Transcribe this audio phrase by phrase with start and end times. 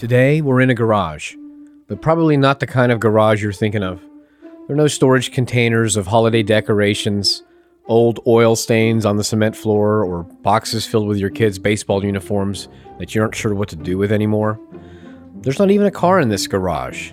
[0.00, 1.36] Today, we're in a garage,
[1.86, 4.00] but probably not the kind of garage you're thinking of.
[4.40, 7.42] There are no storage containers of holiday decorations,
[7.84, 12.68] old oil stains on the cement floor, or boxes filled with your kids' baseball uniforms
[12.98, 14.58] that you aren't sure what to do with anymore.
[15.42, 17.12] There's not even a car in this garage.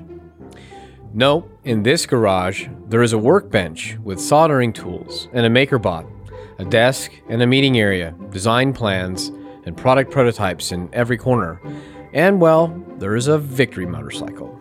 [1.14, 6.10] No, in this garage, there is a workbench with soldering tools and a MakerBot,
[6.58, 9.30] a desk and a meeting area, design plans,
[9.65, 11.60] and product prototypes in every corner.
[12.18, 14.60] And well, there is a victory motorcycle.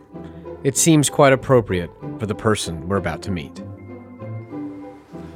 [0.62, 3.62] It seems quite appropriate for the person we're about to meet.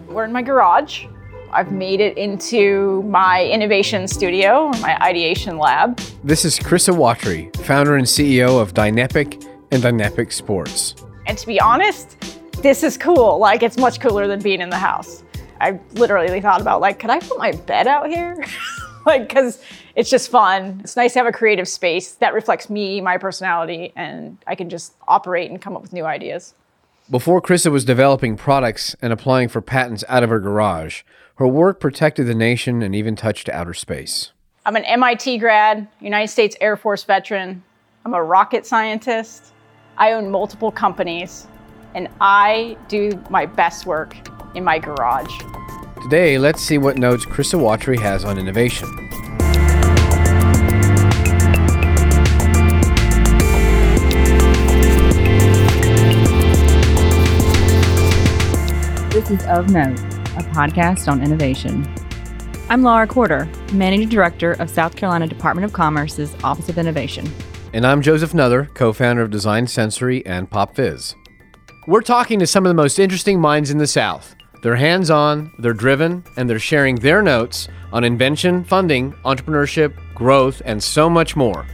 [0.07, 1.07] We're in my garage.
[1.51, 5.97] I've made it into my innovation studio, my ideation lab.
[6.23, 10.97] This is Krissa Watry, founder and CEO of Dynepic and Dynepic Sports.
[11.27, 12.21] And to be honest,
[12.61, 13.39] this is cool.
[13.39, 15.25] Like, it's much cooler than being in the house.
[15.59, 18.45] I literally thought about, like, could I put my bed out here?
[19.07, 19.63] like, because
[19.97, 20.81] it's just fun.
[20.83, 24.69] It's nice to have a creative space that reflects me, my personality, and I can
[24.69, 26.55] just operate and come up with new ideas.
[27.11, 31.03] Before Krissa was developing products and applying for patents out of her garage,
[31.37, 34.33] her work protected the nation and even touched outer space.
[34.65, 37.63] I'm an MIT grad, United States Air Force veteran.
[38.05, 39.53] I'm a rocket scientist.
[39.99, 41.49] I own multiple companies,
[41.95, 44.17] and I do my best work
[44.55, 45.33] in my garage.
[46.03, 48.89] Today, let's see what notes Krissa Watry has on innovation.
[59.31, 61.87] Is Of Note, a podcast on innovation.
[62.69, 67.31] I'm Laura Corder, Managing Director of South Carolina Department of Commerce's Office of Innovation.
[67.73, 71.15] And I'm Joseph Nuther, co founder of Design Sensory and PopViz.
[71.87, 74.35] We're talking to some of the most interesting minds in the South.
[74.65, 80.61] They're hands on, they're driven, and they're sharing their notes on invention, funding, entrepreneurship, growth,
[80.65, 81.67] and so much more.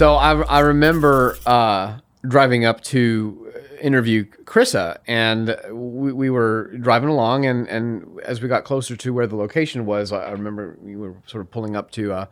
[0.00, 3.52] So I, I remember uh, driving up to
[3.82, 9.12] interview Krissa, and we, we were driving along, and, and as we got closer to
[9.12, 12.30] where the location was, I remember we were sort of pulling up to a,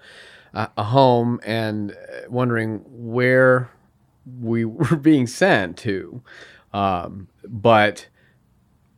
[0.54, 1.94] a, home and
[2.30, 3.70] wondering where
[4.40, 6.22] we were being sent to.
[6.72, 8.06] Um, but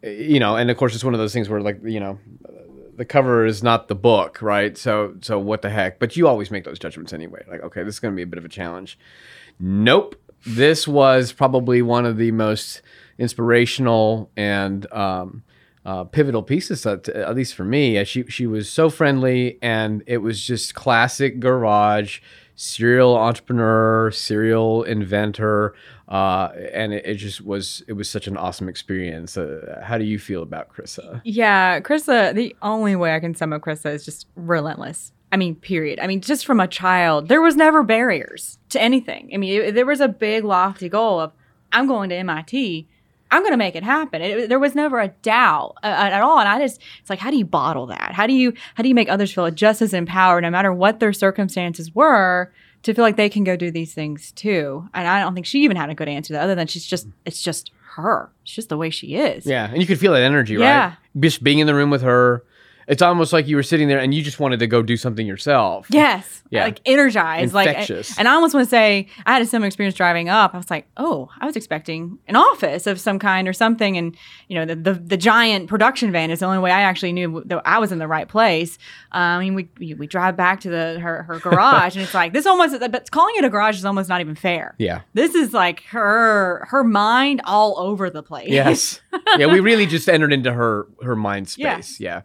[0.05, 2.21] you know, and of course, it's one of those things where like you know,
[3.01, 4.77] the cover is not the book, right?
[4.77, 5.99] So so what the heck?
[5.99, 7.43] But you always make those judgments anyway.
[7.49, 8.99] Like, okay, this is going to be a bit of a challenge.
[9.59, 10.17] Nope.
[10.45, 12.83] This was probably one of the most
[13.17, 15.45] inspirational and um,
[15.87, 18.05] uh, pivotal pieces, that, at least for me.
[18.05, 22.21] She she was so friendly, and it was just classic garage
[22.55, 25.75] serial entrepreneur, serial inventor,
[26.11, 29.37] uh, and it, it, just was it was such an awesome experience.
[29.37, 31.21] Uh, how do you feel about Krissa?
[31.25, 32.35] Yeah, Krissa.
[32.35, 35.13] The only way I can sum up Krissa is just relentless.
[35.33, 36.01] I mean, period.
[36.01, 39.31] I mean, just from a child, there was never barriers to anything.
[39.33, 41.33] I mean, it, there was a big lofty goal of
[41.73, 42.89] I'm going to MIT.
[43.31, 44.23] I'm going to make it happen.
[44.23, 46.41] It, there was never a doubt uh, at all.
[46.41, 48.13] And I just, it's like, how do you bottle that?
[48.13, 50.99] How do you, how do you make others feel just as empowered, no matter what
[50.99, 52.53] their circumstances were,
[52.85, 54.89] to feel like they can go do these things too?
[54.95, 56.87] And I don't think she even had a good answer to that, other than she's
[56.87, 58.31] just, it's just her.
[58.43, 59.45] It's just the way she is.
[59.47, 60.89] Yeah, and you could feel that energy, Yeah.
[60.91, 60.97] right?
[61.21, 62.45] Just being in the room with her.
[62.91, 65.27] It's almost like you were sitting there and you just wanted to go do something
[65.27, 65.87] yourself.
[65.91, 66.37] Yes.
[66.51, 66.65] Yeah.
[66.65, 67.55] Like energized.
[67.55, 68.11] Infectious.
[68.11, 70.53] Like and I almost want to say I had a similar experience driving up.
[70.53, 73.97] I was like, oh, I was expecting an office of some kind or something.
[73.97, 74.17] And
[74.49, 77.45] you know, the the, the giant production van is the only way I actually knew
[77.47, 78.79] that I was in the right place.
[79.13, 82.15] Um, I mean, we, we we drive back to the her her garage and it's
[82.15, 84.75] like this almost but calling it a garage is almost not even fair.
[84.79, 85.03] Yeah.
[85.15, 88.49] This is like her her mind all over the place.
[88.49, 89.01] Yes.
[89.39, 92.01] yeah, we really just entered into her her mind space.
[92.01, 92.11] Yeah.
[92.11, 92.23] Yeah,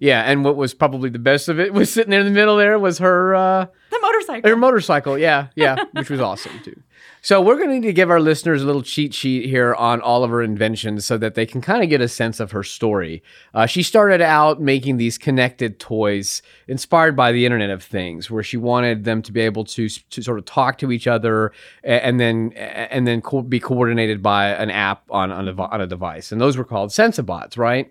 [0.00, 2.78] and what was probably the best of it was sitting there in the middle there
[2.78, 4.50] was her uh the motorcycle.
[4.50, 5.18] her motorcycle.
[5.18, 6.80] Yeah, yeah, which was awesome too.
[7.20, 10.00] So we're going to need to give our listeners a little cheat sheet here on
[10.00, 12.62] all of her inventions so that they can kind of get a sense of her
[12.62, 13.22] story.
[13.52, 18.42] Uh, she started out making these connected toys inspired by the Internet of Things, where
[18.42, 21.52] she wanted them to be able to, to sort of talk to each other
[21.82, 25.86] and then and then co- be coordinated by an app on on a, on a
[25.86, 27.90] device, and those were called Sensabots, right?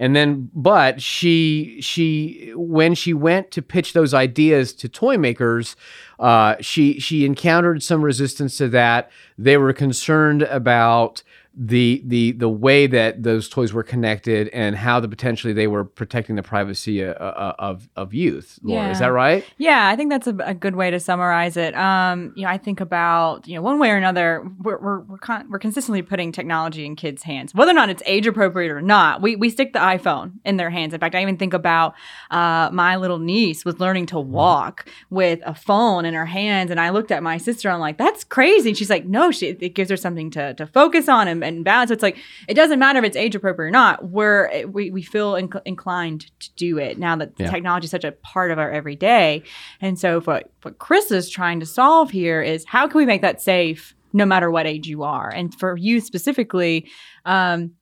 [0.00, 5.74] And then, but she she when she went to pitch those ideas to toy makers,
[6.20, 9.10] uh, she she encountered some resistance to that.
[9.36, 11.24] They were concerned about
[11.60, 15.84] the the the way that those toys were connected and how the potentially they were
[15.84, 18.60] protecting the privacy uh, uh, of of youth.
[18.62, 19.44] Laura, is that right?
[19.58, 21.74] Yeah, I think that's a, a good way to summarize it.
[21.74, 25.18] Um, you know, I think about you know one way or another, we're we're we're,
[25.18, 28.80] con- we're consistently putting technology in kids' hands, whether or not it's age appropriate or
[28.80, 29.20] not.
[29.20, 30.94] We we stick the iPhone in their hands.
[30.94, 31.94] In fact, I even think about
[32.30, 36.78] uh, my little niece was learning to walk with a phone in her hands, and
[36.78, 37.68] I looked at my sister.
[37.68, 38.70] I'm like, that's crazy.
[38.70, 41.64] And she's like, no, she, it gives her something to to focus on and, and
[41.64, 41.88] balance.
[41.88, 44.08] So it's like it doesn't matter if it's age appropriate or not.
[44.10, 47.50] We're we we feel inc- inclined to do it now that Yeah.
[47.50, 49.42] technology is such a part of our everyday.
[49.80, 53.22] And so what what Chris is trying to solve here is how can we make
[53.22, 55.28] that safe no matter what age you are?
[55.28, 56.88] And for youth specifically,
[57.24, 57.72] um,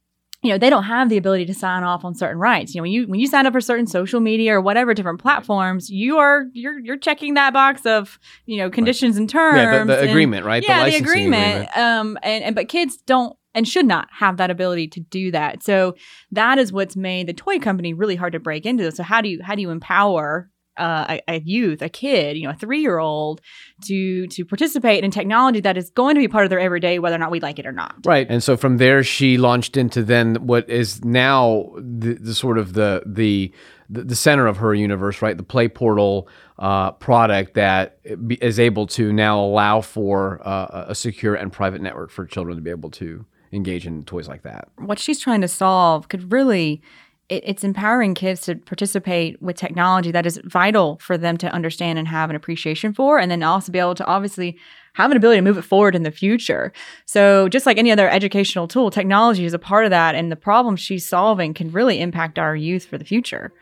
[0.42, 2.72] you know, they don't have the ability to sign off on certain rights.
[2.74, 5.20] You know, when you when you sign up for certain social media or whatever different
[5.20, 9.56] platforms, you are you're you're checking that box of, you know, conditions and terms.
[9.56, 10.62] Yeah, the, the and- agreement, right?
[10.62, 11.76] yeah, the, licensing agreement.
[11.76, 15.62] Um, and, and but kids don't and should not have that ability to do that.
[15.64, 15.96] So
[16.30, 18.92] that is what's made the toy company really hard to break into.
[18.92, 22.44] So how do you how do you empower uh, a, a youth, a kid, you
[22.44, 23.40] know, a three year old
[23.84, 27.16] to to participate in technology that is going to be part of their everyday, whether
[27.16, 27.94] or not we like it or not.
[28.04, 28.26] Right.
[28.28, 32.74] And so from there, she launched into then what is now the, the sort of
[32.74, 33.52] the, the
[33.88, 35.36] the the center of her universe, right?
[35.36, 41.34] The Play Portal uh, product that is able to now allow for uh, a secure
[41.34, 43.24] and private network for children to be able to
[43.56, 44.68] engage in toys like that.
[44.78, 46.80] what she's trying to solve could really
[47.28, 51.98] it, it's empowering kids to participate with technology that is vital for them to understand
[51.98, 54.56] and have an appreciation for and then also be able to obviously
[54.92, 56.72] have an ability to move it forward in the future
[57.04, 60.36] so just like any other educational tool technology is a part of that and the
[60.36, 63.52] problems she's solving can really impact our youth for the future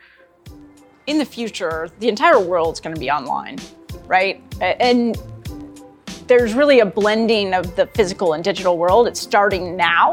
[1.07, 3.59] in the future, the entire world's going to be online,
[4.05, 4.41] right?
[4.61, 5.15] And
[6.27, 9.07] there's really a blending of the physical and digital world.
[9.07, 10.11] It's starting now,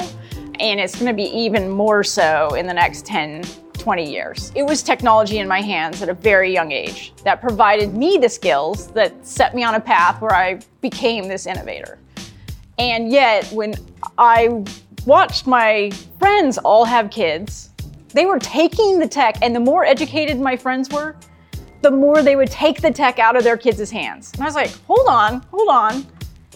[0.61, 4.53] and it's going to be even more so in the next 10, 20 years.
[4.55, 8.29] It was technology in my hands at a very young age that provided me the
[8.29, 11.99] skills that set me on a path where I became this innovator.
[12.79, 13.75] And yet, when
[14.19, 14.65] I
[15.07, 17.71] watched my friends all have kids,
[18.09, 21.17] they were taking the tech, and the more educated my friends were,
[21.83, 24.33] the more they would take the tech out of their kids' hands.
[24.35, 26.07] And I was like, hold on, hold on.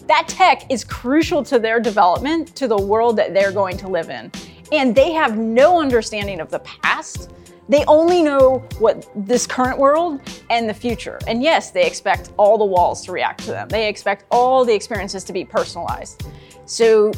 [0.07, 4.09] That tech is crucial to their development, to the world that they're going to live
[4.09, 4.31] in.
[4.71, 7.31] And they have no understanding of the past.
[7.69, 11.19] They only know what this current world and the future.
[11.27, 13.67] And yes, they expect all the walls to react to them.
[13.67, 16.25] They expect all the experiences to be personalized.
[16.65, 17.11] So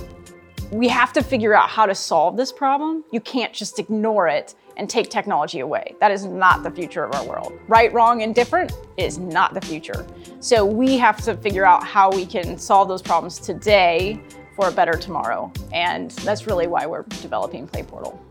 [0.72, 3.04] we have to figure out how to solve this problem.
[3.12, 5.94] You can't just ignore it and take technology away.
[6.00, 7.60] That is not the future of our world.
[7.68, 10.08] Right, wrong, and different is not the future.
[10.40, 14.22] So we have to figure out how we can solve those problems today
[14.56, 15.52] for a better tomorrow.
[15.74, 18.24] And that's really why we're developing Play Portal.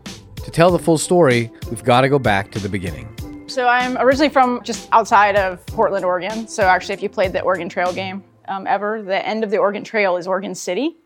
[0.43, 3.07] To tell the full story, we've got to go back to the beginning.
[3.47, 6.47] So I'm originally from just outside of Portland, Oregon.
[6.47, 9.57] So actually, if you played the Oregon Trail game um, ever, the end of the
[9.57, 10.97] Oregon Trail is Oregon City.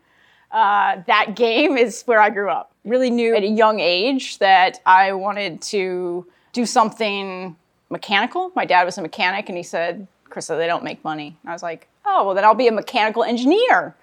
[0.50, 2.73] Uh, that game is where I grew up.
[2.84, 7.56] Really knew at a young age that I wanted to do something
[7.88, 8.52] mechanical.
[8.54, 11.62] My dad was a mechanic, and he said, "Krissa, they don't make money." I was
[11.62, 13.94] like, "Oh, well, then I'll be a mechanical engineer."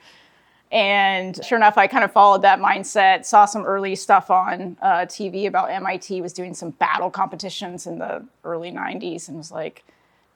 [0.72, 3.26] And sure enough, I kind of followed that mindset.
[3.26, 8.00] Saw some early stuff on uh, TV about MIT was doing some battle competitions in
[8.00, 9.84] the early '90s, and was like,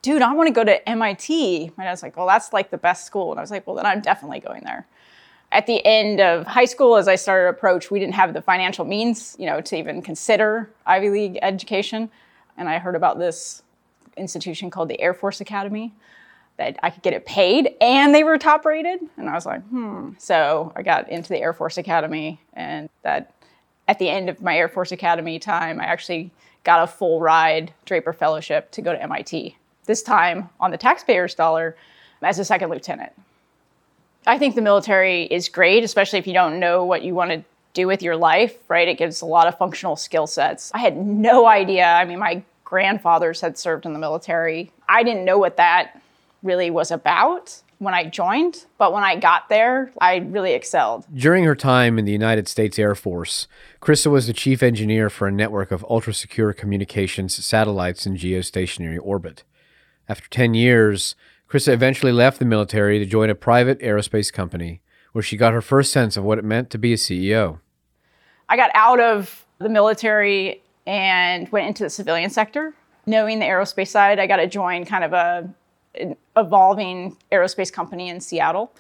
[0.01, 3.05] "Dude, I want to go to MIT." My dad's like, "Well, that's like the best
[3.05, 4.85] school," and I was like, "Well, then I'm definitely going there."
[5.51, 8.83] At the end of high school, as I started approach, we didn't have the financial
[8.83, 12.09] means, you know, to even consider Ivy League education,
[12.57, 13.63] and I heard about this
[14.17, 15.93] institution called the Air Force Academy
[16.57, 19.01] that I could get it paid and they were top rated.
[19.17, 20.11] And I was like, hmm.
[20.17, 23.33] So I got into the Air Force Academy and that
[23.87, 26.31] at the end of my Air Force Academy time, I actually
[26.63, 29.57] got a full ride Draper Fellowship to go to MIT.
[29.85, 31.75] This time on the taxpayer's dollar
[32.21, 33.11] as a second lieutenant.
[34.25, 37.43] I think the military is great, especially if you don't know what you want to
[37.73, 38.87] do with your life, right?
[38.87, 40.71] It gives a lot of functional skill sets.
[40.73, 41.85] I had no idea.
[41.85, 44.71] I mean, my grandfathers had served in the military.
[44.89, 46.01] I didn't know what that
[46.41, 51.05] really was about when I joined, but when I got there, I really excelled.
[51.13, 53.47] During her time in the United States Air Force,
[53.81, 58.99] Krissa was the chief engineer for a network of ultra secure communications satellites in geostationary
[59.01, 59.43] orbit.
[60.07, 61.15] After 10 years,
[61.49, 65.61] Krissa eventually left the military to join a private aerospace company where she got her
[65.61, 67.59] first sense of what it meant to be a CEO.
[68.49, 72.73] I got out of the military and went into the civilian sector.
[73.05, 75.49] Knowing the aerospace side, I got to join kind of a
[75.99, 78.71] an evolving aerospace company in Seattle.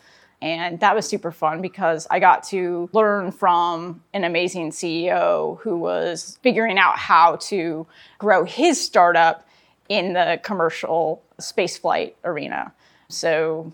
[0.41, 5.77] And that was super fun because I got to learn from an amazing CEO who
[5.77, 7.87] was figuring out how to
[8.19, 9.47] grow his startup
[9.89, 12.73] in the commercial spaceflight arena.
[13.09, 13.71] So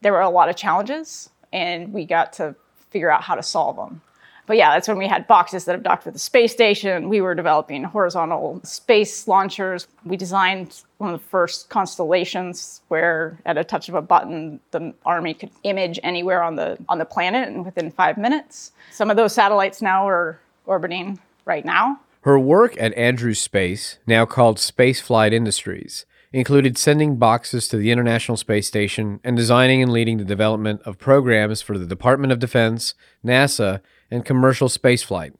[0.00, 2.54] there were a lot of challenges, and we got to
[2.90, 4.00] figure out how to solve them.
[4.46, 7.08] But yeah, that's when we had boxes that have docked with the space station.
[7.08, 9.88] We were developing horizontal space launchers.
[10.04, 14.92] We designed one of the first constellations where at a touch of a button the
[15.06, 18.72] army could image anywhere on the on the planet and within 5 minutes.
[18.92, 21.98] Some of those satellites now are orbiting right now.
[22.24, 28.38] Her work at Andrews Space, now called Spaceflight Industries, included sending boxes to the International
[28.38, 32.94] Space Station and designing and leading the development of programs for the Department of Defense,
[33.22, 35.34] NASA, and commercial spaceflight.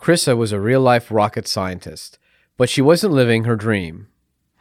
[0.00, 2.18] Krissa was a real life rocket scientist,
[2.56, 4.08] but she wasn't living her dream.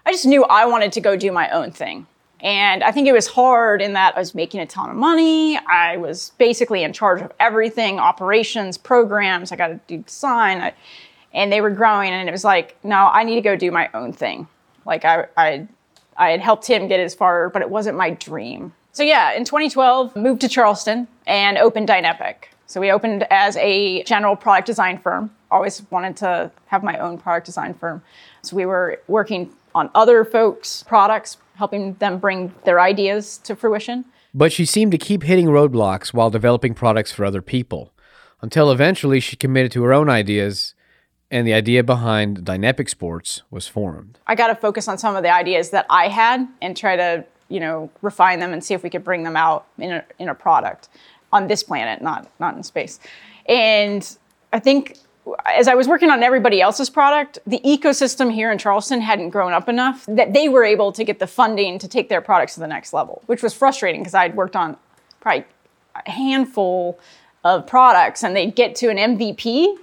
[0.06, 2.06] I just knew I wanted to go do my own thing.
[2.42, 5.58] And I think it was hard in that I was making a ton of money.
[5.58, 9.52] I was basically in charge of everything operations, programs.
[9.52, 10.62] I got to do design.
[10.62, 10.74] I,
[11.34, 12.12] and they were growing.
[12.12, 14.48] And it was like, no, I need to go do my own thing.
[14.86, 15.68] Like I, I,
[16.18, 18.74] I had helped him get as far, but it wasn't my dream.
[18.92, 22.36] So yeah, in 2012, moved to Charleston and opened Dynepic.
[22.66, 25.32] So we opened as a general product design firm.
[25.52, 28.04] Always wanted to have my own product design firm.
[28.42, 34.06] So we were working on other folks' products, helping them bring their ideas to fruition.
[34.34, 37.92] But she seemed to keep hitting roadblocks while developing products for other people,
[38.42, 40.76] until eventually she committed to her own ideas
[41.32, 44.20] and the idea behind Dynepic Sports was formed.
[44.28, 47.26] I got to focus on some of the ideas that I had and try to,
[47.50, 50.30] you know, refine them and see if we could bring them out in a, in
[50.30, 50.90] a product
[51.32, 53.00] on this planet, not not in space.
[53.48, 54.18] And
[54.52, 54.98] I think
[55.46, 59.54] as I was working on everybody else's product, the ecosystem here in Charleston hadn't grown
[59.54, 62.60] up enough that they were able to get the funding to take their products to
[62.60, 64.76] the next level, which was frustrating because I'd worked on
[65.20, 65.46] probably
[65.96, 67.00] a handful
[67.44, 69.76] of products and they'd get to an MVP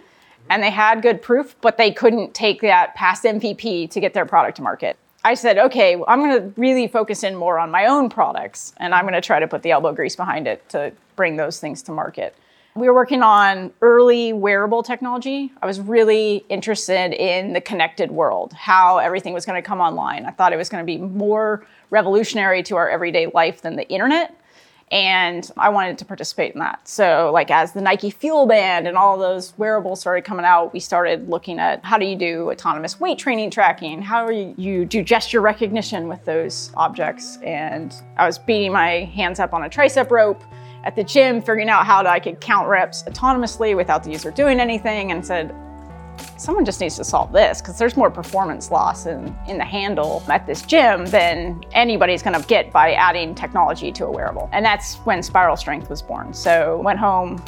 [0.50, 4.26] and they had good proof, but they couldn't take that past MVP to get their
[4.26, 4.96] product to market.
[5.24, 8.94] I said, okay, I'm going to really focus in more on my own products and
[8.94, 11.82] I'm going to try to put the elbow grease behind it to bring those things
[11.82, 12.36] to market.
[12.76, 15.50] We were working on early wearable technology.
[15.62, 20.26] I was really interested in the connected world, how everything was going to come online.
[20.26, 23.88] I thought it was going to be more revolutionary to our everyday life than the
[23.88, 24.38] internet
[24.92, 26.86] and I wanted to participate in that.
[26.86, 30.78] So, like as the Nike Fuel Band and all those wearables started coming out, we
[30.78, 34.00] started looking at how do you do autonomous weight training tracking?
[34.00, 37.38] How do you, do gesture recognition with those objects?
[37.38, 40.42] And I was beating my hands up on a tricep rope
[40.84, 44.60] at the gym, figuring out how I could count reps autonomously without the user doing
[44.60, 45.52] anything, and said,
[46.36, 50.22] someone just needs to solve this because there's more performance loss in, in the handle
[50.28, 54.48] at this gym than anybody's going to get by adding technology to a wearable.
[54.52, 56.34] And that's when Spiral Strength was born.
[56.34, 57.42] So went home,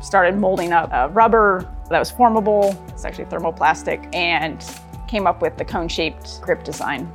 [0.00, 2.76] started molding up a rubber that was formable.
[2.88, 4.64] It's actually thermoplastic and
[5.08, 7.10] came up with the cone-shaped grip design.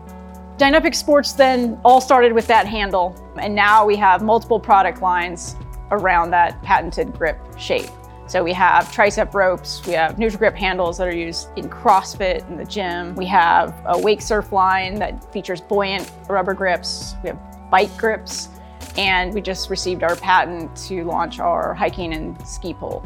[0.57, 5.55] Dynepic Sports then all started with that handle, and now we have multiple product lines
[5.91, 7.89] around that patented grip shape.
[8.29, 12.57] So we have tricep ropes, we have NutriGrip handles that are used in CrossFit in
[12.57, 13.15] the gym.
[13.15, 17.15] We have a wake surf line that features buoyant rubber grips.
[17.23, 18.49] We have bike grips,
[18.99, 23.03] and we just received our patent to launch our hiking and ski pole.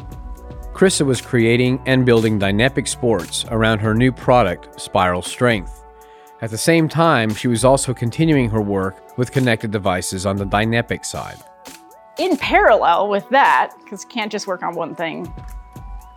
[0.74, 5.84] Krissa was creating and building Dynepic Sports around her new product, Spiral Strength.
[6.42, 10.44] At the same time, she was also continuing her work with connected devices on the
[10.44, 11.42] Dynepic side
[12.18, 15.32] in parallel with that, because can't just work on one thing,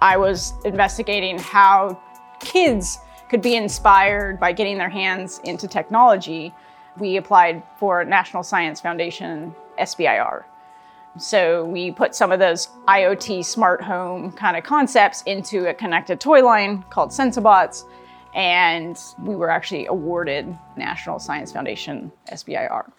[0.01, 1.99] I was investigating how
[2.39, 2.99] kids
[3.29, 6.53] could be inspired by getting their hands into technology.
[6.97, 10.43] We applied for National Science Foundation SBIR.
[11.17, 16.19] So we put some of those IoT smart home kind of concepts into a connected
[16.19, 17.85] toy line called Sensobots,
[18.35, 22.91] and we were actually awarded National Science Foundation SBIR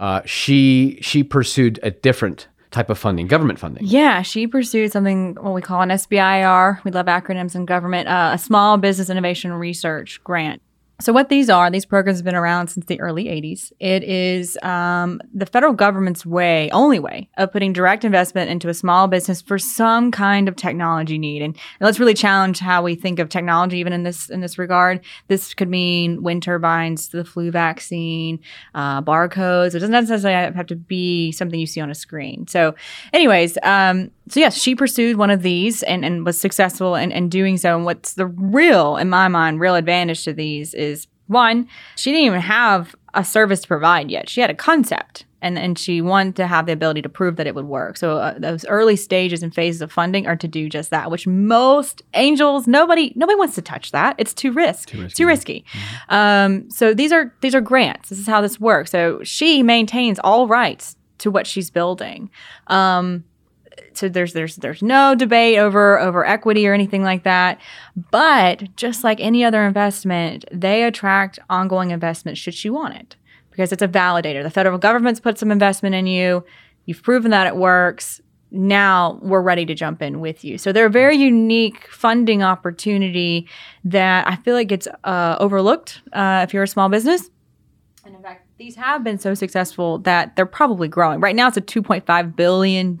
[0.00, 3.84] uh, she she pursued a different type of funding, government funding.
[3.86, 6.82] Yeah, she pursued something what we call an SBIR.
[6.84, 10.62] We love acronyms in government, uh, a Small Business Innovation Research Grant.
[11.00, 13.72] So, what these are, these programs have been around since the early 80s.
[13.80, 18.74] It is um, the federal government's way, only way, of putting direct investment into a
[18.74, 21.42] small business for some kind of technology need.
[21.42, 24.58] And, and let's really challenge how we think of technology, even in this in this
[24.58, 25.00] regard.
[25.28, 28.38] This could mean wind turbines, the flu vaccine,
[28.74, 29.74] uh, barcodes.
[29.74, 32.46] It doesn't necessarily have to be something you see on a screen.
[32.46, 32.74] So,
[33.12, 37.28] anyways, um, so yes, she pursued one of these and, and was successful in, in
[37.28, 37.76] doing so.
[37.76, 42.26] And what's the real, in my mind, real advantage to these is one, she didn't
[42.26, 44.28] even have a service to provide yet.
[44.28, 47.46] She had a concept and, and she wanted to have the ability to prove that
[47.46, 47.96] it would work.
[47.96, 51.26] So uh, those early stages and phases of funding are to do just that, which
[51.26, 54.16] most angels, nobody, nobody wants to touch that.
[54.18, 54.90] It's too risk.
[54.90, 55.16] Too risky.
[55.16, 55.64] Too risky.
[55.72, 56.14] Mm-hmm.
[56.14, 58.10] Um, so these are these are grants.
[58.10, 58.90] This is how this works.
[58.90, 62.30] So she maintains all rights to what she's building.
[62.66, 63.24] Um,
[63.92, 67.60] so there's there's there's no debate over over equity or anything like that.
[68.10, 73.16] But just like any other investment, they attract ongoing investment should she want it
[73.50, 74.42] because it's a validator.
[74.42, 76.44] The federal government's put some investment in you.
[76.86, 78.20] You've proven that it works.
[78.50, 80.58] Now we're ready to jump in with you.
[80.58, 83.46] So they're a very unique funding opportunity
[83.84, 87.30] that I feel like gets uh, overlooked uh, if you're a small business.
[88.04, 91.18] And in fact, these have been so successful that they're probably growing.
[91.18, 92.96] Right now, it's a $2.5 billion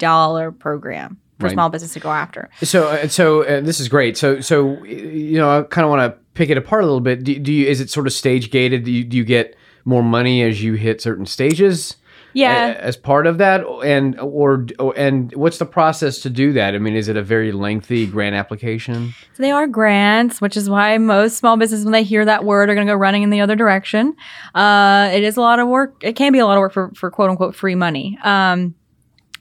[0.54, 1.52] program for right.
[1.52, 2.48] small business to go after.
[2.62, 4.16] So, uh, so uh, this is great.
[4.16, 7.24] So, so you know, I kind of want to pick it apart a little bit.
[7.24, 7.66] Do, do, you?
[7.66, 8.84] Is it sort of stage gated?
[8.84, 11.96] Do you, do you get more money as you hit certain stages?
[12.32, 16.78] Yeah as part of that and or and what's the process to do that i
[16.78, 20.96] mean is it a very lengthy grant application so they are grants which is why
[20.98, 23.40] most small businesses when they hear that word are going to go running in the
[23.40, 24.14] other direction
[24.54, 26.90] uh, it is a lot of work it can be a lot of work for,
[26.94, 28.74] for quote unquote free money um,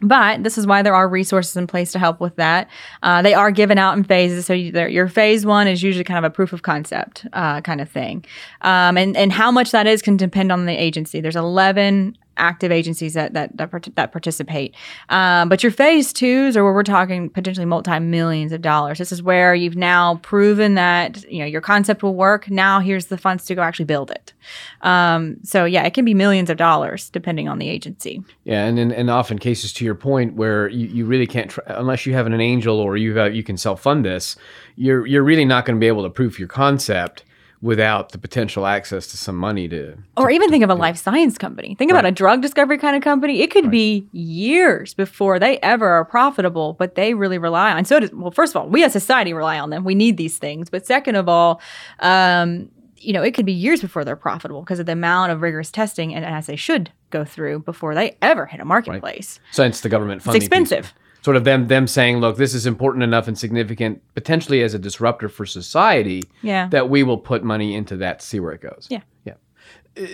[0.01, 2.69] but this is why there are resources in place to help with that.
[3.03, 4.45] Uh, they are given out in phases.
[4.45, 7.81] So you, your phase one is usually kind of a proof of concept uh, kind
[7.81, 8.25] of thing.
[8.61, 11.19] Um, and, and how much that is can depend on the agency.
[11.19, 14.75] There's 11 active agencies that that that, that participate.
[15.09, 18.97] Um, but your phase twos are where we're talking potentially multi millions of dollars.
[18.97, 22.49] This is where you've now proven that you know your concept will work.
[22.49, 24.33] Now here's the funds to go actually build it.
[24.81, 28.23] Um, so yeah, it can be millions of dollars depending on the agency.
[28.45, 32.05] Yeah, and in, and often cases to your point where you, you really can't unless
[32.05, 34.35] you have an angel or you have, you can self fund this.
[34.75, 37.23] You're you're really not going to be able to prove your concept
[37.61, 40.97] without the potential access to some money to, to or even think of a life
[40.97, 41.75] science company.
[41.75, 41.99] Think right.
[41.99, 43.41] about a drug discovery kind of company.
[43.41, 43.71] It could right.
[43.71, 48.31] be years before they ever are profitable but they really rely on so does well
[48.31, 49.83] first of all we as society rely on them.
[49.83, 50.69] We need these things.
[50.69, 51.61] But second of all
[51.99, 55.41] um, you know it could be years before they're profitable because of the amount of
[55.41, 59.39] rigorous testing and, and as they should go through before they ever hit a marketplace.
[59.43, 59.55] Right.
[59.55, 63.03] since the government funding it's expensive sort of them them saying, look, this is important
[63.03, 66.67] enough and significant potentially as a disruptor for society yeah.
[66.67, 68.87] that we will put money into that to see where it goes.
[68.89, 69.01] Yeah.
[69.25, 69.33] Yeah.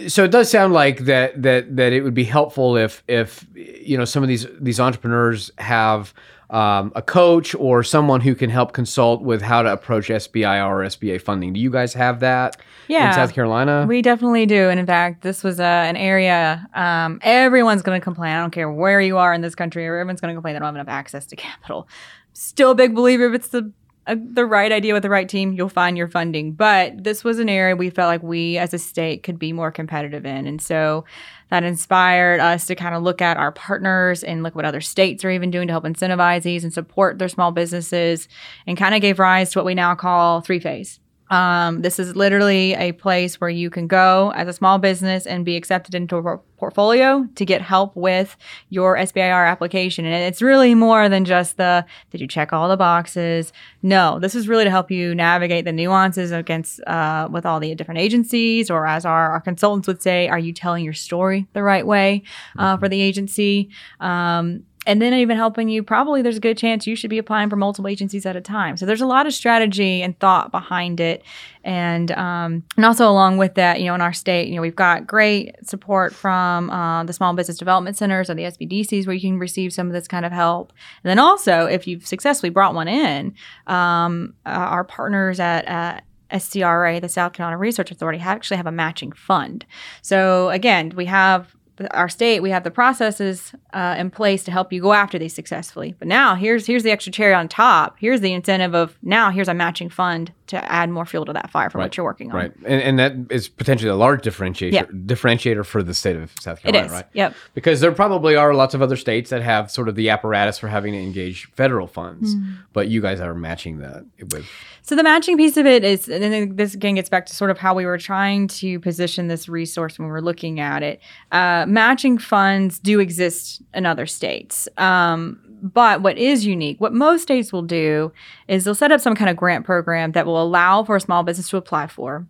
[0.08, 3.98] So it does sound like that that that it would be helpful if if you
[3.98, 6.14] know some of these these entrepreneurs have
[6.56, 10.86] um, a coach or someone who can help consult with how to approach SBIR or
[10.86, 11.52] SBA funding.
[11.52, 12.56] Do you guys have that
[12.88, 13.86] yeah, in South Carolina?
[13.86, 14.70] We definitely do.
[14.70, 18.34] And in fact, this was uh, an area um, everyone's going to complain.
[18.34, 20.68] I don't care where you are in this country, everyone's going to complain they don't
[20.68, 21.90] have enough access to capital.
[22.32, 23.74] Still a big believer if it's the
[24.08, 26.54] a, the right idea with the right team, you'll find your funding.
[26.54, 29.72] But this was an area we felt like we as a state could be more
[29.72, 30.46] competitive in.
[30.46, 31.06] And so
[31.50, 35.24] that inspired us to kind of look at our partners and look what other states
[35.24, 38.28] are even doing to help incentivize these and support their small businesses
[38.68, 41.00] and kind of gave rise to what we now call three phase.
[41.30, 45.44] Um, this is literally a place where you can go as a small business and
[45.44, 48.38] be accepted into a portfolio to get help with
[48.70, 50.06] your SBIR application.
[50.06, 53.52] And it's really more than just the did you check all the boxes?
[53.82, 57.76] No, this is really to help you navigate the nuances against uh, with all the
[57.76, 61.64] different agencies, or as our, our consultants would say, are you telling your story the
[61.64, 62.24] right way
[62.58, 63.70] uh, for the agency?
[64.00, 67.50] Um, and then even helping you probably there's a good chance you should be applying
[67.50, 68.78] for multiple agencies at a time.
[68.78, 71.24] So there's a lot of strategy and thought behind it.
[71.64, 74.76] And um, and also along with that you know in our state you know we've
[74.76, 79.22] got great support from uh, the small business development centers or the sbdcs where you
[79.22, 80.72] can receive some of this kind of help.
[81.04, 83.34] And then also if you've successfully brought one in
[83.68, 88.72] um, uh, our partners at, at SCRA, the South Carolina Research Authority, actually have a
[88.72, 89.66] matching fund.
[90.02, 91.55] So again, we have
[91.92, 95.34] our state, we have the processes uh, in place to help you go after these
[95.34, 95.96] successfully.
[95.98, 97.98] But now here's here's the extra cherry on top.
[98.00, 101.50] Here's the incentive of now here's a matching fund to add more fuel to that
[101.50, 101.86] fire for right.
[101.86, 102.38] what you're working on.
[102.38, 106.62] Right, and, and that is potentially a large differentiator differentiator for the state of South
[106.62, 106.86] Carolina.
[106.86, 106.92] It is.
[106.92, 107.06] Right.
[107.14, 107.36] Yep.
[107.54, 110.68] Because there probably are lots of other states that have sort of the apparatus for
[110.68, 112.58] having to engage federal funds, mm.
[112.74, 114.46] but you guys are matching that with.
[114.84, 117.58] So the matching piece of it is, and this again gets back to sort of
[117.58, 121.02] how we were trying to position this resource when we were looking at it.
[121.32, 124.68] Uh, matching funds do exist in other states.
[124.78, 128.12] Um, but what is unique, what most states will do
[128.48, 131.24] is they'll set up some kind of grant program that will allow for a small
[131.24, 132.28] business to apply for,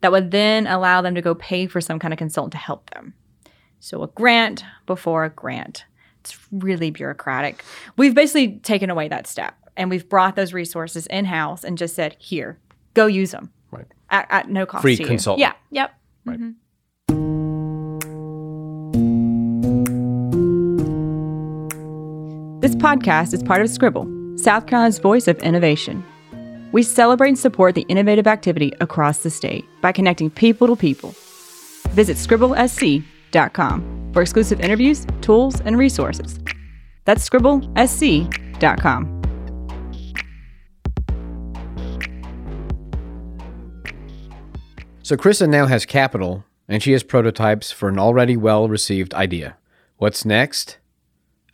[0.00, 2.90] that would then allow them to go pay for some kind of consultant to help
[2.90, 3.14] them.
[3.78, 5.84] So a grant before a grant.
[6.20, 7.64] It's really bureaucratic.
[7.96, 11.94] We've basically taken away that step and we've brought those resources in house and just
[11.94, 12.58] said, here,
[12.94, 13.52] go use them.
[13.70, 13.86] Right.
[14.10, 14.82] At, at no cost.
[14.82, 15.40] Free to consultant.
[15.40, 15.46] You.
[15.70, 15.82] Yeah.
[15.82, 15.94] Yep.
[16.24, 16.38] Right.
[16.38, 16.50] Mm-hmm.
[22.62, 24.06] This podcast is part of Scribble,
[24.38, 26.04] South Carolina's voice of innovation.
[26.70, 31.12] We celebrate and support the innovative activity across the state by connecting people to people.
[31.88, 36.38] Visit scribblesc.com for exclusive interviews, tools, and resources.
[37.04, 39.22] That's scribblesc.com.
[45.02, 49.56] So Krissa now has capital, and she has prototypes for an already well received idea.
[49.96, 50.78] What's next?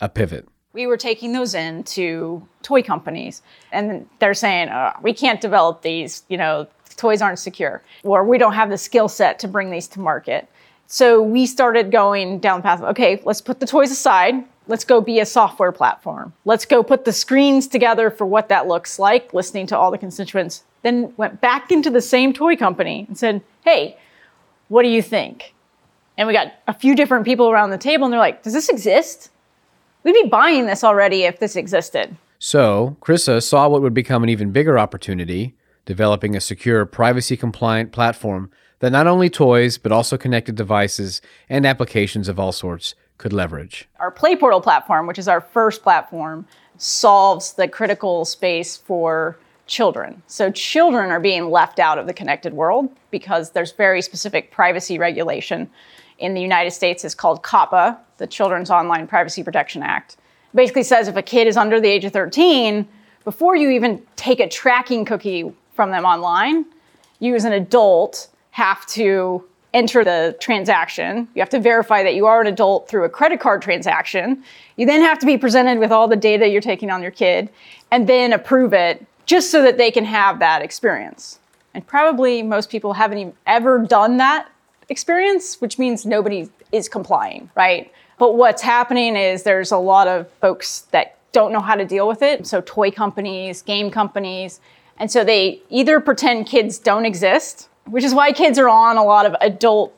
[0.02, 0.46] A pivot.
[0.74, 5.82] We were taking those in to toy companies, and they're saying, oh, we can't develop
[5.82, 9.70] these, you know, toys aren't secure, or we don't have the skill set to bring
[9.70, 10.48] these to market.
[10.86, 14.44] So we started going down the path of, okay, let's put the toys aside.
[14.66, 16.32] Let's go be a software platform.
[16.44, 19.98] Let's go put the screens together for what that looks like, listening to all the
[19.98, 20.64] constituents.
[20.82, 23.96] Then went back into the same toy company and said, hey,
[24.68, 25.54] what do you think?
[26.16, 28.68] And we got a few different people around the table, and they're like, does this
[28.68, 29.30] exist?
[30.08, 32.16] We'd be buying this already if this existed.
[32.38, 37.92] So, Krissa saw what would become an even bigger opportunity developing a secure, privacy compliant
[37.92, 43.34] platform that not only toys, but also connected devices and applications of all sorts could
[43.34, 43.86] leverage.
[44.00, 46.46] Our Play Portal platform, which is our first platform,
[46.78, 50.22] solves the critical space for children.
[50.26, 54.98] So children are being left out of the connected world because there's very specific privacy
[54.98, 55.68] regulation.
[56.18, 60.16] In the United States, is called COPPA, the Children's Online Privacy Protection Act.
[60.52, 62.86] It basically says if a kid is under the age of 13,
[63.24, 66.64] before you even take a tracking cookie from them online,
[67.20, 71.28] you as an adult have to enter the transaction.
[71.34, 74.42] You have to verify that you are an adult through a credit card transaction.
[74.76, 77.48] You then have to be presented with all the data you're taking on your kid
[77.90, 81.38] and then approve it just so that they can have that experience.
[81.74, 84.48] And probably most people haven't even ever done that
[84.88, 87.92] experience, which means nobody is complying, right?
[88.18, 92.08] But what's happening is there's a lot of folks that don't know how to deal
[92.08, 92.46] with it.
[92.46, 94.60] So, toy companies, game companies.
[94.98, 99.04] And so they either pretend kids don't exist, which is why kids are on a
[99.04, 99.94] lot of adult,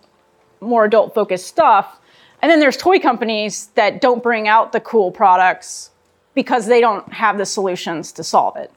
[0.61, 1.99] more adult focused stuff.
[2.43, 5.91] And then there's toy companies that don't bring out the cool products
[6.35, 8.71] because they don't have the solutions to solve it.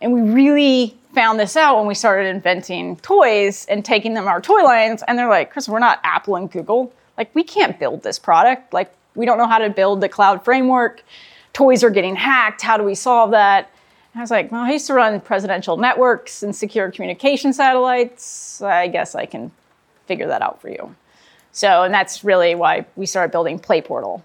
[0.00, 4.40] And we really found this out when we started inventing toys and taking them our
[4.40, 5.02] toy lines.
[5.08, 6.92] And they're like, Chris, we're not Apple and Google.
[7.16, 8.72] Like, we can't build this product.
[8.72, 11.02] Like, we don't know how to build the cloud framework.
[11.52, 12.62] Toys are getting hacked.
[12.62, 13.70] How do we solve that?
[14.14, 18.60] I was like, well, I used to run presidential networks and secure communication satellites.
[18.62, 19.52] I guess I can
[20.06, 20.94] figure that out for you.
[21.52, 24.22] So, and that's really why we started building PlayPortal.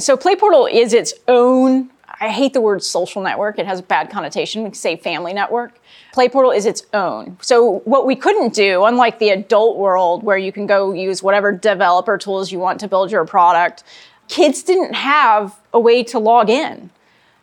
[0.00, 3.58] So, Play Portal is its own I hate the word social network.
[3.58, 4.62] It has a bad connotation.
[4.62, 5.80] We say family network.
[6.12, 7.38] Play Portal is its own.
[7.40, 11.50] So what we couldn't do, unlike the adult world where you can go use whatever
[11.50, 13.84] developer tools you want to build your product,
[14.28, 16.90] kids didn't have a way to log in.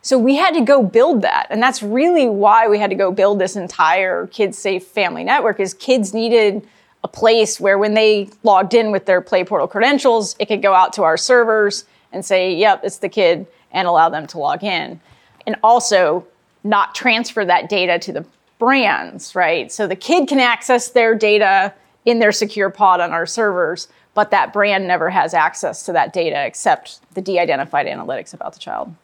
[0.02, 1.48] So we had to go build that.
[1.50, 5.58] And that's really why we had to go build this entire kids safe family network
[5.58, 6.66] is kids needed
[7.02, 10.72] a place where when they logged in with their Play Portal credentials, it could go
[10.72, 14.64] out to our servers and say, yep, it's the kid and allow them to log
[14.64, 15.00] in.
[15.46, 16.26] And also
[16.64, 18.24] not transfer that data to the
[18.58, 19.70] brands, right?
[19.70, 21.72] So the kid can access their data
[22.04, 26.12] in their secure pod on our servers, but that brand never has access to that
[26.12, 28.94] data except the de identified analytics about the child.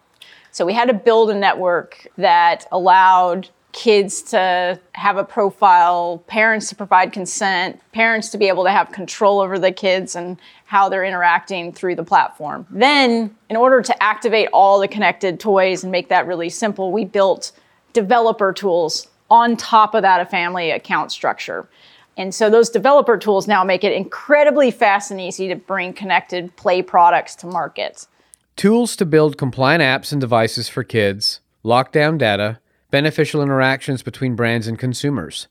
[0.51, 6.69] So we had to build a network that allowed kids to have a profile, parents
[6.69, 10.89] to provide consent, parents to be able to have control over the kids and how
[10.89, 12.67] they're interacting through the platform.
[12.71, 17.05] Then, in order to activate all the connected toys and make that really simple, we
[17.05, 17.51] built
[17.93, 21.69] developer tools on top of that a family account structure.
[22.17, 26.55] And so those developer tools now make it incredibly fast and easy to bring connected
[26.55, 28.07] play products to market.
[28.55, 32.61] Tools to build compliant apps and devices for kids, lock down data,
[32.95, 35.49] beneficial interactions between brands and consumers.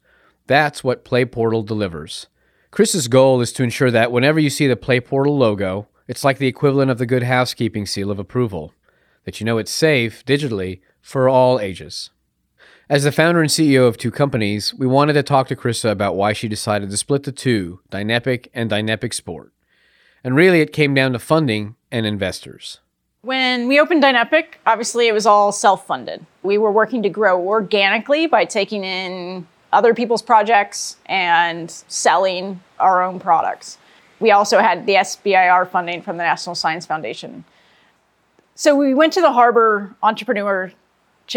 [0.47, 2.27] That's what Play Portal delivers.
[2.71, 6.37] Chris's goal is to ensure that whenever you see the Play Portal logo, it's like
[6.37, 8.73] the equivalent of the Good Housekeeping seal of approval,
[9.25, 12.11] that you know it's safe digitally for all ages.
[12.89, 16.15] As the founder and CEO of two companies, we wanted to talk to Krissa about
[16.15, 19.51] why she decided to split the two, Dynepic and Dynepic Sport.
[20.23, 22.79] And really, it came down to funding and investors.
[23.23, 26.25] When we opened Dynepic, obviously it was all self funded.
[26.41, 33.01] We were working to grow organically by taking in other people's projects and selling our
[33.01, 33.77] own products.
[34.19, 37.45] We also had the SBIR funding from the National Science Foundation.
[38.55, 40.73] So we went to the Harbor Entrepreneurship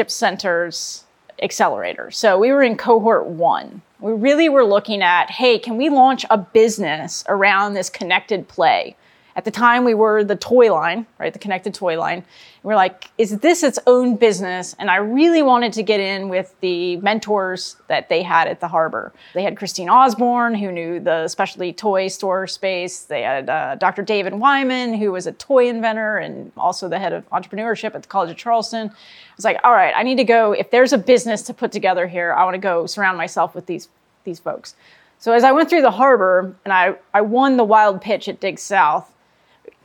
[0.09, 1.05] Center's
[1.41, 2.11] accelerator.
[2.11, 3.81] So we were in cohort one.
[4.01, 8.97] We really were looking at hey, can we launch a business around this connected play?
[9.37, 11.31] At the time, we were the toy line, right?
[11.31, 12.19] The connected toy line.
[12.19, 12.25] And
[12.63, 14.75] we're like, is this its own business?
[14.79, 18.69] And I really wanted to get in with the mentors that they had at the
[18.69, 19.13] harbor.
[19.35, 23.01] They had Christine Osborne, who knew the specialty toy store space.
[23.01, 24.03] They had uh, Dr.
[24.03, 28.09] David Wyman, who was a toy inventor and also the head of entrepreneurship at the
[28.09, 28.89] College of Charleston.
[28.89, 30.53] I was like, all right, I need to go.
[30.53, 33.67] If there's a business to put together here, I want to go surround myself with
[33.67, 33.89] these
[34.25, 34.75] these folks.
[35.19, 38.41] So as I went through the harbor and I, I won the wild pitch at
[38.41, 39.11] Dig South,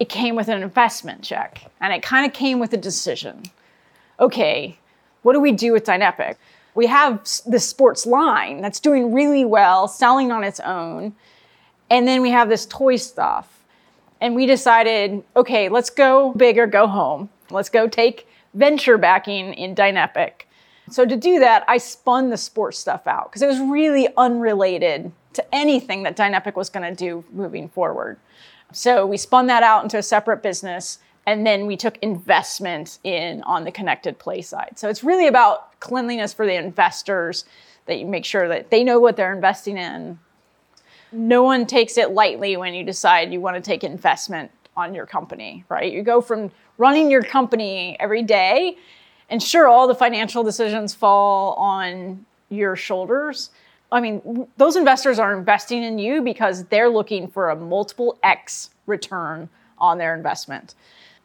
[0.02, 3.44] it came with an investment check and it kind of came with a decision.
[4.20, 4.80] Okay,
[5.22, 6.38] what do we do with Dynepic?
[6.74, 11.14] We have the sports line that's doing really well, selling on its own.
[11.92, 13.64] And then we have this toy stuff.
[14.20, 17.30] And we decided, okay, let's go big or go home.
[17.52, 20.46] Let's go take venture backing in Dynepic.
[20.90, 25.12] So to do that, I spun the sports stuff out because it was really unrelated
[25.34, 28.18] to anything that Dynepic was going to do moving forward.
[28.72, 33.44] So we spun that out into a separate business and then we took investment in
[33.44, 34.74] on the connected play side.
[34.78, 37.46] So it's really about cleanliness for the investors
[37.86, 40.20] that you make sure that they know what they're investing in.
[41.12, 45.06] No one takes it lightly when you decide you want to take investment on your
[45.06, 45.92] company, right?
[45.92, 48.78] You go from running your company every day
[49.30, 53.50] and sure all the financial decisions fall on your shoulders,
[53.92, 58.70] I mean, those investors are investing in you because they're looking for a multiple X
[58.86, 60.76] return on their investment.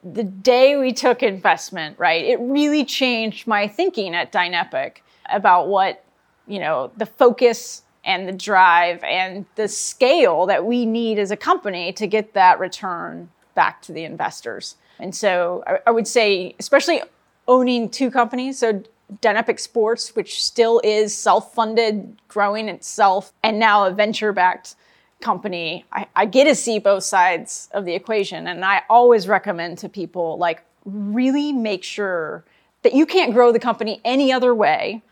[0.02, 4.98] The day we took investment, right, it really changed my thinking at Dynepic
[5.30, 6.04] about what,
[6.46, 11.36] you know, the focus and the drive and the scale that we need as a
[11.36, 14.76] company to get that return back to the investors.
[14.98, 17.02] And so I, I would say, especially
[17.48, 18.82] owning two companies, so
[19.20, 24.74] Dynepic Sports, which still is self funded, growing itself, and now a venture backed
[25.20, 28.46] company, I, I, get to see both sides of the equation.
[28.46, 32.44] And I always recommend to people like, really make sure
[32.82, 35.02] that you can't grow the company any other way.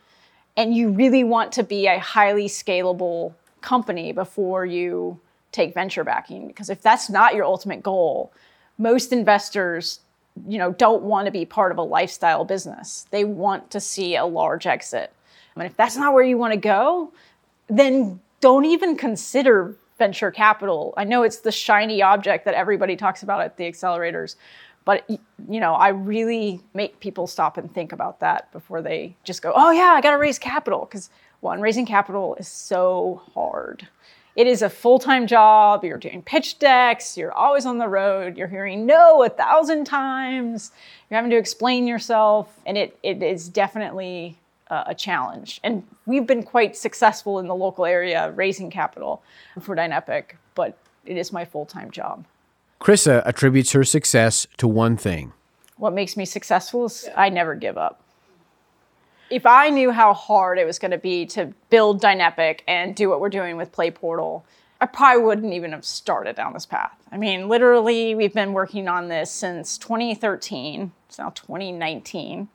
[0.56, 5.18] And you really want to be a highly scalable company before you
[5.50, 6.46] take venture backing.
[6.46, 8.32] Because if that's not your ultimate goal,
[8.78, 10.00] most investors
[10.48, 13.06] you know, don't want to be part of a lifestyle business.
[13.10, 15.12] They want to see a large exit.
[15.54, 17.12] I mean, if that's not where you want to go,
[17.68, 20.92] then don't even consider venture capital.
[20.96, 24.36] I know it's the shiny object that everybody talks about at the accelerators,
[24.84, 29.40] but you know, I really make people stop and think about that before they just
[29.40, 33.88] go, "Oh yeah, I got to raise capital." Because one, raising capital is so hard.
[34.36, 35.84] It is a full time job.
[35.84, 37.16] You're doing pitch decks.
[37.16, 38.36] You're always on the road.
[38.36, 40.72] You're hearing no a thousand times.
[41.08, 42.52] You're having to explain yourself.
[42.66, 44.36] And it, it is definitely
[44.68, 45.60] uh, a challenge.
[45.62, 49.22] And we've been quite successful in the local area raising capital
[49.60, 52.24] for Dynepic, but it is my full time job.
[52.80, 55.32] Krissa attributes her success to one thing.
[55.76, 58.03] What makes me successful is I never give up
[59.34, 63.08] if I knew how hard it was going to be to build Dynepic and do
[63.08, 64.46] what we're doing with Play Portal,
[64.80, 66.96] I probably wouldn't even have started down this path.
[67.10, 70.92] I mean, literally, we've been working on this since 2013.
[71.08, 72.48] It's now 2019.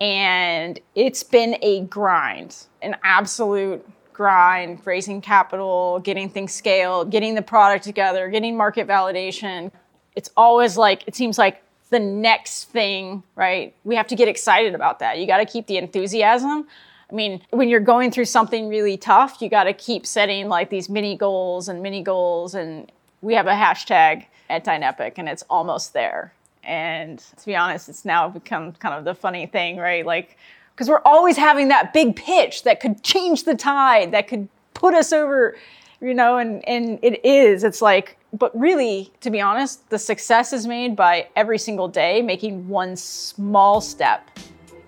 [0.00, 7.42] And it's been a grind, an absolute grind, raising capital, getting things scaled, getting the
[7.42, 9.72] product together, getting market validation.
[10.14, 13.74] It's always like, it seems like the next thing, right?
[13.84, 15.18] We have to get excited about that.
[15.18, 16.66] You got to keep the enthusiasm.
[17.10, 20.70] I mean, when you're going through something really tough, you got to keep setting like
[20.70, 22.54] these mini goals and mini goals.
[22.54, 22.90] And
[23.22, 26.32] we have a hashtag at Dynepic, and it's almost there.
[26.64, 30.04] And to be honest, it's now become kind of the funny thing, right?
[30.04, 30.36] Like,
[30.74, 34.92] because we're always having that big pitch that could change the tide, that could put
[34.92, 35.56] us over,
[36.00, 37.64] you know, and, and it is.
[37.64, 42.22] It's like, but really, to be honest, the success is made by every single day
[42.22, 44.28] making one small step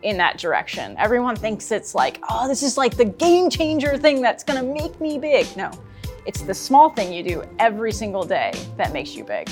[0.02, 0.94] in that direction.
[0.98, 5.00] Everyone thinks it's like, oh, this is like the game changer thing that's gonna make
[5.00, 5.46] me big.
[5.56, 5.70] No,
[6.26, 9.48] it's the small thing you do every single day that makes you big.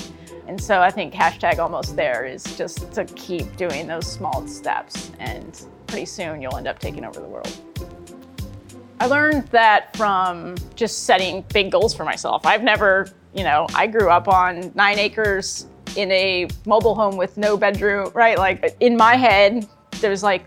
[0.47, 5.11] And so I think hashtag almost there is just to keep doing those small steps,
[5.19, 7.51] and pretty soon you'll end up taking over the world.
[8.99, 12.45] I learned that from just setting big goals for myself.
[12.45, 13.07] I've never
[13.37, 18.11] you know, I grew up on nine acres in a mobile home with no bedroom,
[18.15, 18.37] right?
[18.37, 19.67] Like in my head,
[20.01, 20.45] there's like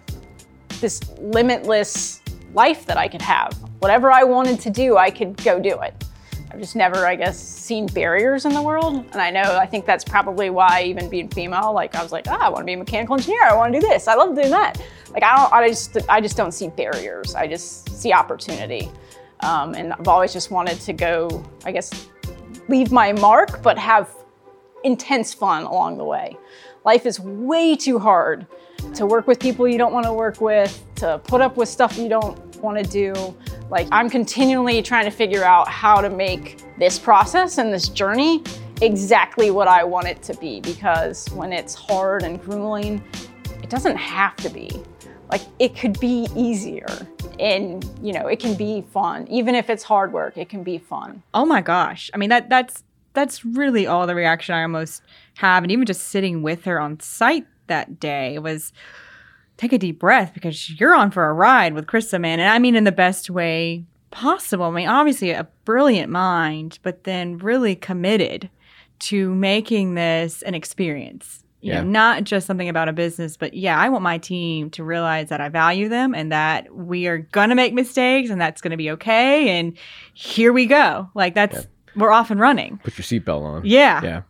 [0.81, 2.21] this limitless
[2.53, 3.55] life that I could have.
[3.79, 6.05] Whatever I wanted to do, I could go do it.
[6.51, 9.05] I've just never, I guess, seen barriers in the world.
[9.13, 12.27] And I know, I think that's probably why even being female, like I was like,
[12.29, 13.45] ah, I want to be a mechanical engineer.
[13.45, 14.09] I want to do this.
[14.09, 14.83] I love doing that.
[15.13, 17.35] Like I don't, I just, I just don't see barriers.
[17.35, 18.91] I just see opportunity.
[19.41, 22.09] Um, and I've always just wanted to go, I guess,
[22.69, 24.11] leave my mark, but have
[24.83, 26.37] intense fun along the way.
[26.85, 28.47] Life is way too hard
[28.95, 31.97] to work with people you don't want to work with, to put up with stuff
[31.97, 33.15] you don't want to do.
[33.71, 38.43] Like, I'm continually trying to figure out how to make this process and this journey
[38.83, 43.03] exactly what I want it to be because when it's hard and grueling,
[43.63, 44.83] it doesn't have to be.
[45.31, 46.89] Like, it could be easier
[47.39, 49.29] and, you know, it can be fun.
[49.29, 51.23] Even if it's hard work, it can be fun.
[51.33, 52.11] Oh my gosh.
[52.13, 55.03] I mean that that's that's really all the reaction I almost
[55.37, 55.63] have.
[55.63, 58.73] And even just sitting with her on site that day was
[59.61, 62.41] take a deep breath because you're on for a ride with Krissa, man.
[62.41, 64.65] And I mean in the best way possible.
[64.65, 68.49] I mean, obviously a brilliant mind, but then really committed
[69.01, 71.45] to making this an experience.
[71.61, 71.83] You Yeah.
[71.83, 75.29] know, not just something about a business, but yeah, I want my team to realize
[75.29, 78.91] that I value them and that we are gonna make mistakes and that's gonna be
[78.93, 79.59] okay.
[79.59, 79.75] And
[80.15, 81.11] here we go.
[81.15, 82.81] Like that's we're off and running.
[82.83, 83.63] Put your seatbelt on.
[83.67, 84.01] Yeah.
[84.03, 84.23] Yeah.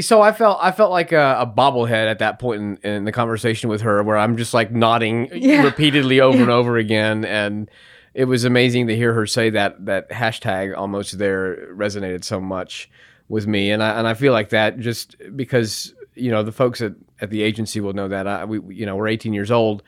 [0.00, 3.12] So I felt I felt like a, a bobblehead at that point in, in the
[3.12, 5.62] conversation with her, where I'm just like nodding Yeah.
[5.64, 7.70] repeatedly over and over again, and
[8.14, 12.88] it was amazing to hear her say that that hashtag almost there resonated so much
[13.28, 16.80] with me, and I and I feel like that just because you know the folks
[16.80, 19.82] at, at the agency will know that I, we- you know we're 18 years old.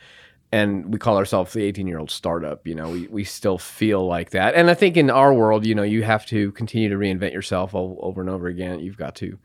[0.52, 2.68] And we call ourselves the 18 year old startup.
[2.68, 4.54] You know, we, we still feel like that.
[4.54, 7.74] And I think in our world, you know, you have to continue to reinvent yourself
[7.74, 8.78] over and over again.
[8.78, 9.38] You've got to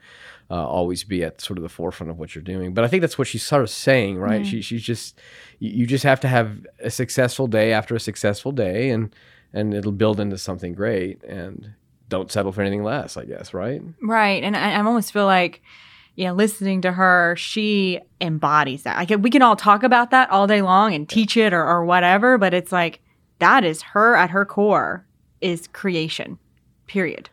[0.52, 2.74] uh, always be at sort of the forefront of what you're doing.
[2.74, 4.46] But I think that's what she's sort of saying, right?
[4.46, 5.18] She, she's just,
[5.60, 9.16] you, you just have to have a successful day after a successful day, and
[9.54, 11.24] and it'll build into something great.
[11.24, 11.74] And
[12.10, 13.82] don't settle for anything less, I guess, right?
[14.02, 14.44] Right.
[14.44, 15.62] And I, I almost feel like,
[16.16, 18.98] you know, listening to her, she embodies that.
[18.98, 21.86] Like we can all talk about that all day long and teach it or, or
[21.86, 23.00] whatever, but it's like
[23.40, 25.06] that is her at her core
[25.40, 26.38] is creation.
[26.88, 27.30] Period.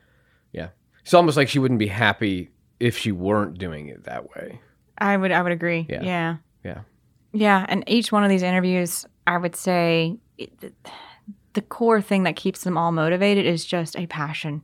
[0.53, 0.69] Yeah.
[1.03, 2.51] It's almost like she wouldn't be happy
[2.81, 4.61] if she weren't doing it that way.
[4.99, 5.87] I would I would agree.
[5.89, 6.03] Yeah.
[6.03, 6.37] Yeah.
[6.65, 6.81] Yeah.
[7.33, 10.51] Yeah, and each one of these interviews, I would say it,
[11.53, 14.63] the core thing that keeps them all motivated is just a passion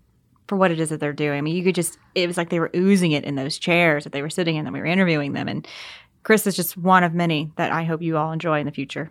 [0.48, 1.38] for what it is that they're doing.
[1.38, 4.04] I mean, you could just, it was like they were oozing it in those chairs
[4.04, 5.48] that they were sitting in that we were interviewing them.
[5.48, 5.66] And
[6.22, 9.10] Chris is just one of many that I hope you all enjoy in the future.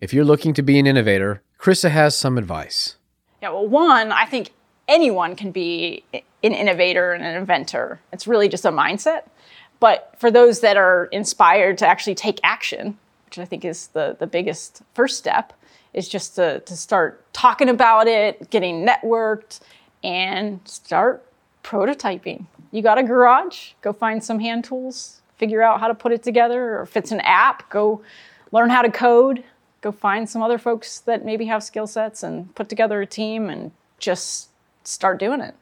[0.00, 2.96] If you're looking to be an innovator, Krissa has some advice.
[3.42, 4.52] Yeah, well, one, I think
[4.86, 6.04] anyone can be
[6.42, 8.00] an innovator and an inventor.
[8.12, 9.24] It's really just a mindset.
[9.80, 14.16] But for those that are inspired to actually take action, which I think is the,
[14.18, 15.52] the biggest first step,
[15.94, 19.60] is just to, to start talking about it, getting networked,
[20.02, 21.24] and start
[21.64, 22.46] prototyping.
[22.70, 26.22] You got a garage, go find some hand tools, figure out how to put it
[26.22, 28.02] together, or if it's an app, go
[28.52, 29.44] learn how to code,
[29.80, 33.48] go find some other folks that maybe have skill sets and put together a team
[33.48, 34.48] and just
[34.84, 35.54] start doing it.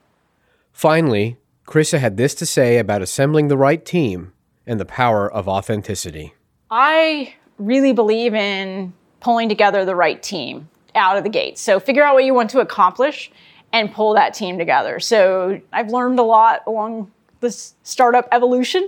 [0.76, 4.34] Finally, Krissa had this to say about assembling the right team
[4.66, 6.34] and the power of authenticity.
[6.70, 11.56] I really believe in pulling together the right team out of the gate.
[11.56, 13.30] So figure out what you want to accomplish
[13.72, 15.00] and pull that team together.
[15.00, 17.10] So I've learned a lot along
[17.40, 18.86] this startup evolution.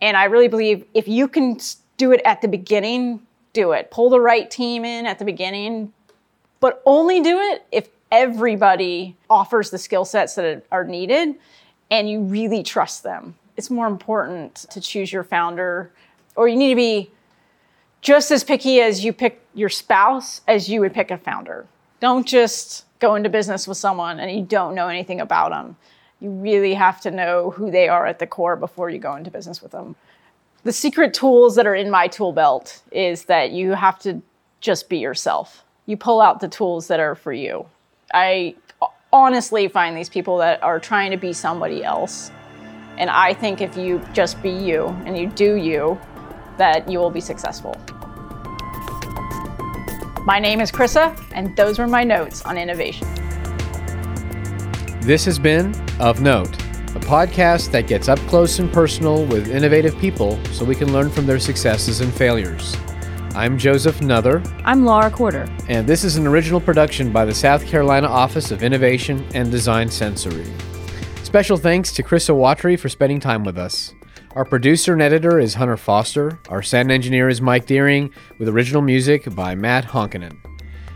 [0.00, 1.58] And I really believe if you can
[1.98, 3.20] do it at the beginning,
[3.52, 3.90] do it.
[3.90, 5.92] Pull the right team in at the beginning,
[6.60, 11.34] but only do it if everybody offers the skill sets that are needed
[11.90, 13.34] and you really trust them.
[13.56, 15.90] It's more important to choose your founder,
[16.36, 17.10] or you need to be
[18.00, 21.66] just as picky as you pick your spouse as you would pick a founder.
[22.00, 25.76] Don't just go into business with someone and you don't know anything about them.
[26.20, 29.30] You really have to know who they are at the core before you go into
[29.30, 29.96] business with them.
[30.64, 34.20] The secret tools that are in my tool belt is that you have to
[34.60, 35.64] just be yourself.
[35.86, 37.66] You pull out the tools that are for you.
[38.12, 38.54] I
[39.12, 42.30] honestly find these people that are trying to be somebody else.
[42.96, 45.98] And I think if you just be you and you do you,
[46.56, 47.76] that you will be successful.
[50.24, 53.08] My name is Krissa, and those were my notes on innovation.
[55.00, 56.54] This has been Of Note,
[56.94, 61.08] a podcast that gets up close and personal with innovative people so we can learn
[61.08, 62.76] from their successes and failures.
[63.38, 65.46] I'm Joseph Nuther, I'm Laura Quarter.
[65.68, 69.88] and this is an original production by the South Carolina Office of Innovation and Design
[69.88, 70.44] Sensory.
[71.22, 73.94] Special thanks to Krissa Watry for spending time with us.
[74.34, 76.40] Our producer and editor is Hunter Foster.
[76.48, 80.36] Our sound engineer is Mike Deering, with original music by Matt Honkinen.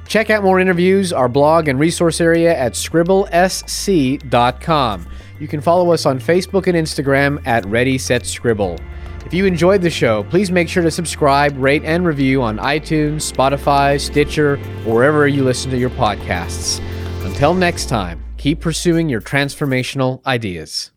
[0.09, 5.07] Check out more interviews, our blog and resource area at scribblesc.com.
[5.39, 8.81] You can follow us on Facebook and Instagram at Ready Set Scribble.
[9.25, 13.33] If you enjoyed the show, please make sure to subscribe, rate, and review on iTunes,
[13.33, 14.55] Spotify, Stitcher,
[14.87, 16.81] or wherever you listen to your podcasts.
[17.25, 20.91] Until next time, keep pursuing your transformational ideas.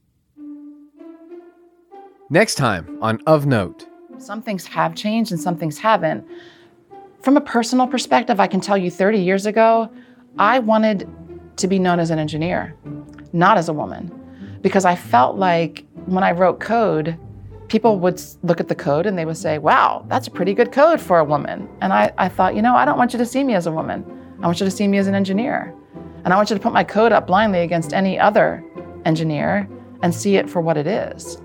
[2.32, 3.86] Next time on Of Note.
[4.18, 6.28] Some things have changed and some things haven't.
[7.22, 9.90] From a personal perspective, I can tell you 30 years ago,
[10.40, 11.08] I wanted
[11.58, 12.76] to be known as an engineer,
[13.32, 14.12] not as a woman,
[14.62, 17.18] because I felt like when I wrote code,
[17.68, 20.72] people would look at the code and they would say, wow, that's a pretty good
[20.72, 21.70] code for a woman.
[21.82, 23.72] And I, I thought, you know, I don't want you to see me as a
[23.72, 24.06] woman.
[24.42, 25.74] I want you to see me as an engineer.
[26.24, 28.64] And I want you to put my code up blindly against any other
[29.06, 29.70] engineer
[30.02, 31.42] and see it for what it is.